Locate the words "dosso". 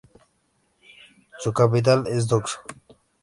2.27-2.57